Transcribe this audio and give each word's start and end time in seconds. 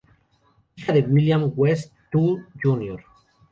Hija 0.77 0.93
de 0.93 1.01
William 1.01 1.51
West 1.55 1.93
Toole 2.11 2.45
Jr. 2.63 3.05